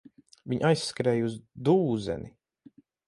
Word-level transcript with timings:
Viņi 0.53 0.63
aizskrēja 0.69 1.27
uz 1.27 1.35
dūzeni. 1.69 2.33